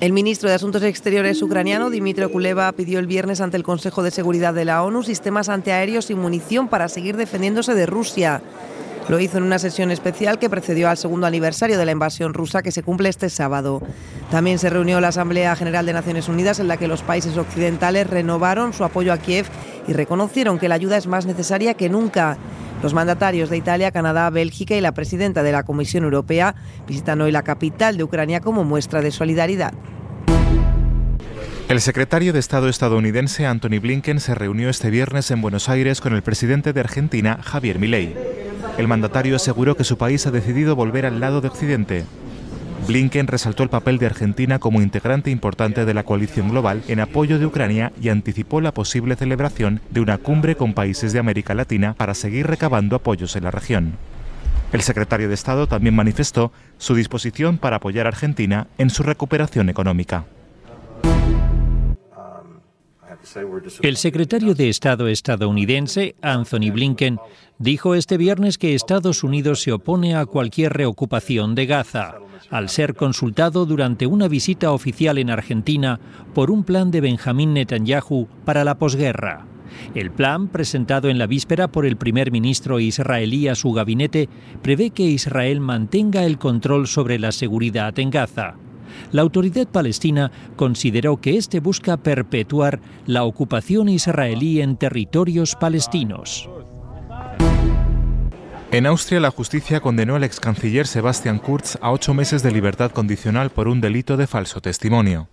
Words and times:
El 0.00 0.14
ministro 0.14 0.48
de 0.48 0.54
Asuntos 0.54 0.82
Exteriores 0.82 1.42
ucraniano, 1.42 1.90
Dmitry 1.90 2.26
Kuleva, 2.30 2.72
pidió 2.72 3.00
el 3.00 3.06
viernes 3.06 3.42
ante 3.42 3.58
el 3.58 3.62
Consejo 3.62 4.02
de 4.02 4.10
Seguridad 4.10 4.54
de 4.54 4.64
la 4.64 4.82
ONU 4.82 5.02
sistemas 5.02 5.50
antiaéreos 5.50 6.08
y 6.08 6.14
munición 6.14 6.68
para 6.68 6.88
seguir 6.88 7.18
defendiéndose 7.18 7.74
de 7.74 7.84
Rusia. 7.84 8.40
Lo 9.10 9.20
hizo 9.20 9.36
en 9.36 9.44
una 9.44 9.58
sesión 9.58 9.90
especial 9.90 10.38
que 10.38 10.48
precedió 10.48 10.88
al 10.88 10.96
segundo 10.96 11.26
aniversario 11.26 11.76
de 11.76 11.84
la 11.84 11.92
invasión 11.92 12.32
rusa 12.32 12.62
que 12.62 12.72
se 12.72 12.82
cumple 12.82 13.10
este 13.10 13.28
sábado. 13.28 13.82
También 14.30 14.58
se 14.58 14.70
reunió 14.70 15.02
la 15.02 15.08
Asamblea 15.08 15.54
General 15.54 15.84
de 15.84 15.92
Naciones 15.92 16.28
Unidas 16.28 16.60
en 16.60 16.68
la 16.68 16.78
que 16.78 16.88
los 16.88 17.02
países 17.02 17.36
occidentales 17.36 18.08
renovaron 18.08 18.72
su 18.72 18.84
apoyo 18.84 19.12
a 19.12 19.18
Kiev 19.18 19.44
y 19.86 19.92
reconocieron 19.92 20.58
que 20.58 20.68
la 20.68 20.76
ayuda 20.76 20.96
es 20.96 21.08
más 21.08 21.26
necesaria 21.26 21.74
que 21.74 21.90
nunca. 21.90 22.38
Los 22.82 22.94
mandatarios 22.94 23.50
de 23.50 23.58
Italia, 23.58 23.90
Canadá, 23.90 24.30
Bélgica 24.30 24.74
y 24.74 24.80
la 24.80 24.92
presidenta 24.92 25.42
de 25.42 25.52
la 25.52 25.64
Comisión 25.64 26.04
Europea 26.04 26.54
visitan 26.88 27.20
hoy 27.20 27.30
la 27.30 27.42
capital 27.42 27.98
de 27.98 28.04
Ucrania 28.04 28.40
como 28.40 28.64
muestra 28.64 29.02
de 29.02 29.10
solidaridad. 29.10 29.74
El 31.68 31.80
secretario 31.80 32.32
de 32.32 32.40
Estado 32.40 32.68
estadounidense 32.68 33.46
Anthony 33.46 33.78
Blinken 33.80 34.18
se 34.18 34.34
reunió 34.34 34.70
este 34.70 34.90
viernes 34.90 35.30
en 35.30 35.42
Buenos 35.42 35.68
Aires 35.68 36.00
con 36.00 36.14
el 36.14 36.22
presidente 36.22 36.72
de 36.72 36.80
Argentina, 36.80 37.38
Javier 37.42 37.78
Milei. 37.78 38.16
El 38.78 38.88
mandatario 38.88 39.36
aseguró 39.36 39.76
que 39.76 39.84
su 39.84 39.98
país 39.98 40.26
ha 40.26 40.30
decidido 40.30 40.74
volver 40.74 41.04
al 41.04 41.20
lado 41.20 41.40
de 41.40 41.48
Occidente. 41.48 42.06
Blinken 42.90 43.28
resaltó 43.28 43.62
el 43.62 43.68
papel 43.68 43.98
de 43.98 44.06
Argentina 44.06 44.58
como 44.58 44.82
integrante 44.82 45.30
importante 45.30 45.84
de 45.84 45.94
la 45.94 46.02
coalición 46.02 46.48
global 46.48 46.82
en 46.88 46.98
apoyo 46.98 47.38
de 47.38 47.46
Ucrania 47.46 47.92
y 48.02 48.08
anticipó 48.08 48.60
la 48.60 48.74
posible 48.74 49.14
celebración 49.14 49.80
de 49.90 50.00
una 50.00 50.18
cumbre 50.18 50.56
con 50.56 50.74
países 50.74 51.12
de 51.12 51.20
América 51.20 51.54
Latina 51.54 51.94
para 51.94 52.14
seguir 52.14 52.48
recabando 52.48 52.96
apoyos 52.96 53.36
en 53.36 53.44
la 53.44 53.52
región. 53.52 53.92
El 54.72 54.82
secretario 54.82 55.28
de 55.28 55.34
Estado 55.34 55.68
también 55.68 55.94
manifestó 55.94 56.50
su 56.78 56.96
disposición 56.96 57.58
para 57.58 57.76
apoyar 57.76 58.06
a 58.06 58.08
Argentina 58.08 58.66
en 58.76 58.90
su 58.90 59.04
recuperación 59.04 59.68
económica. 59.68 60.24
El 63.82 63.96
secretario 63.96 64.54
de 64.54 64.68
Estado 64.68 65.08
estadounidense, 65.08 66.14
Anthony 66.22 66.70
Blinken, 66.72 67.18
dijo 67.58 67.94
este 67.94 68.16
viernes 68.16 68.58
que 68.58 68.74
Estados 68.74 69.22
Unidos 69.22 69.62
se 69.62 69.72
opone 69.72 70.16
a 70.16 70.26
cualquier 70.26 70.72
reocupación 70.72 71.54
de 71.54 71.66
Gaza, 71.66 72.14
al 72.50 72.68
ser 72.68 72.94
consultado 72.94 73.66
durante 73.66 74.06
una 74.06 74.28
visita 74.28 74.72
oficial 74.72 75.18
en 75.18 75.30
Argentina 75.30 76.00
por 76.34 76.50
un 76.50 76.64
plan 76.64 76.90
de 76.90 77.00
Benjamín 77.00 77.54
Netanyahu 77.54 78.26
para 78.44 78.64
la 78.64 78.78
posguerra. 78.78 79.46
El 79.94 80.10
plan, 80.10 80.48
presentado 80.48 81.08
en 81.08 81.18
la 81.18 81.26
víspera 81.26 81.68
por 81.68 81.86
el 81.86 81.96
primer 81.96 82.32
ministro 82.32 82.80
israelí 82.80 83.48
a 83.48 83.54
su 83.54 83.72
gabinete, 83.72 84.28
prevé 84.62 84.90
que 84.90 85.04
Israel 85.04 85.60
mantenga 85.60 86.24
el 86.24 86.38
control 86.38 86.86
sobre 86.86 87.18
la 87.18 87.32
seguridad 87.32 87.98
en 87.98 88.10
Gaza. 88.10 88.56
La 89.12 89.22
autoridad 89.22 89.66
palestina 89.66 90.30
consideró 90.56 91.20
que 91.20 91.36
este 91.36 91.60
busca 91.60 91.96
perpetuar 91.96 92.80
la 93.06 93.24
ocupación 93.24 93.88
israelí 93.88 94.60
en 94.60 94.76
territorios 94.76 95.56
palestinos. 95.56 96.48
En 98.72 98.86
Austria, 98.86 99.18
la 99.18 99.32
justicia 99.32 99.80
condenó 99.80 100.14
al 100.14 100.22
ex 100.22 100.38
canciller 100.38 100.86
Sebastian 100.86 101.40
Kurz 101.40 101.76
a 101.80 101.90
ocho 101.90 102.14
meses 102.14 102.44
de 102.44 102.52
libertad 102.52 102.92
condicional 102.92 103.50
por 103.50 103.66
un 103.66 103.80
delito 103.80 104.16
de 104.16 104.28
falso 104.28 104.60
testimonio. 104.60 105.28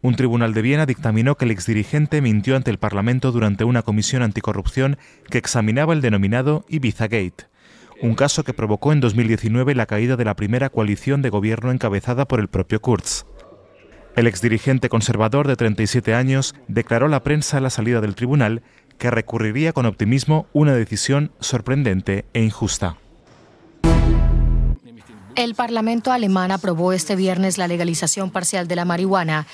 Un 0.00 0.14
tribunal 0.14 0.54
de 0.54 0.62
Viena 0.62 0.86
dictaminó 0.86 1.36
que 1.36 1.44
el 1.44 1.50
exdirigente 1.50 2.22
mintió 2.22 2.54
ante 2.54 2.70
el 2.70 2.78
Parlamento 2.78 3.32
durante 3.32 3.64
una 3.64 3.82
comisión 3.82 4.22
anticorrupción 4.22 4.96
que 5.28 5.38
examinaba 5.38 5.92
el 5.92 6.00
denominado 6.00 6.64
Ibiza 6.68 7.08
Gate, 7.08 7.47
un 8.02 8.14
caso 8.14 8.44
que 8.44 8.54
provocó 8.54 8.92
en 8.92 9.00
2019 9.00 9.74
la 9.74 9.86
caída 9.86 10.16
de 10.16 10.24
la 10.24 10.36
primera 10.36 10.70
coalición 10.70 11.22
de 11.22 11.30
gobierno 11.30 11.72
encabezada 11.72 12.26
por 12.26 12.40
el 12.40 12.48
propio 12.48 12.80
Kurz. 12.80 13.24
El 14.16 14.26
exdirigente 14.26 14.88
conservador 14.88 15.46
de 15.46 15.56
37 15.56 16.14
años 16.14 16.54
declaró 16.66 17.06
a 17.06 17.10
la 17.10 17.22
prensa 17.22 17.58
a 17.58 17.60
la 17.60 17.70
salida 17.70 18.00
del 18.00 18.14
tribunal 18.14 18.62
que 18.98 19.10
recurriría 19.10 19.72
con 19.72 19.86
optimismo 19.86 20.46
una 20.52 20.74
decisión 20.74 21.30
sorprendente 21.40 22.24
e 22.32 22.42
injusta. 22.42 22.96
El 25.36 25.54
Parlamento 25.54 26.10
alemán 26.10 26.50
aprobó 26.50 26.92
este 26.92 27.14
viernes 27.14 27.58
la 27.58 27.68
legalización 27.68 28.32
parcial 28.32 28.66
de 28.66 28.74
la 28.74 28.84
marihuana. 28.84 29.46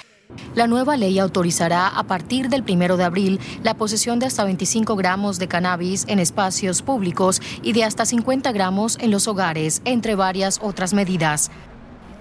La 0.54 0.66
nueva 0.66 0.96
ley 0.96 1.18
autorizará 1.18 1.88
a 1.88 2.04
partir 2.04 2.48
del 2.48 2.62
primero 2.62 2.96
de 2.96 3.04
abril 3.04 3.40
la 3.62 3.74
posesión 3.74 4.18
de 4.18 4.26
hasta 4.26 4.44
25 4.44 4.96
gramos 4.96 5.38
de 5.38 5.48
cannabis 5.48 6.04
en 6.08 6.18
espacios 6.18 6.82
públicos 6.82 7.42
y 7.62 7.72
de 7.72 7.84
hasta 7.84 8.06
50 8.06 8.52
gramos 8.52 8.96
en 9.00 9.10
los 9.10 9.26
hogares, 9.26 9.82
entre 9.84 10.14
varias 10.14 10.60
otras 10.62 10.94
medidas. 10.94 11.50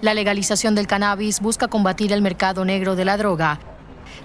La 0.00 0.14
legalización 0.14 0.74
del 0.74 0.86
cannabis 0.86 1.40
busca 1.40 1.68
combatir 1.68 2.12
el 2.12 2.22
mercado 2.22 2.64
negro 2.64 2.96
de 2.96 3.04
la 3.04 3.16
droga. 3.16 3.60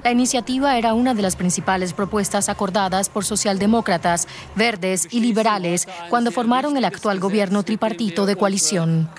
La 0.03 0.11
iniciativa 0.11 0.77
era 0.77 0.93
una 0.93 1.13
de 1.13 1.21
las 1.21 1.35
principales 1.35 1.93
propuestas 1.93 2.49
acordadas 2.49 3.09
por 3.09 3.25
socialdemócratas, 3.25 4.27
verdes 4.55 5.07
y 5.11 5.19
liberales 5.19 5.87
cuando 6.09 6.31
formaron 6.31 6.77
el 6.77 6.85
actual 6.85 7.19
gobierno 7.19 7.63
tripartito 7.63 8.25
de 8.25 8.35
coalición. 8.35 9.09